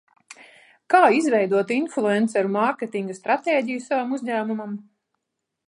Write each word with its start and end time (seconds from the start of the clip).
Kā 0.93 1.01
izveidot 1.17 1.73
influenceru 1.75 2.51
mārketinga 2.55 3.19
stratēģiju 3.21 3.85
savam 3.89 4.17
uzņēmumam? 4.19 4.77